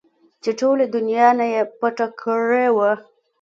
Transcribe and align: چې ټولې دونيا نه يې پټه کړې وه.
چې 0.43 0.51
ټولې 0.59 0.85
دونيا 0.95 1.27
نه 1.39 1.45
يې 1.53 1.61
پټه 1.79 2.07
کړې 2.21 2.67
وه. 2.75 2.91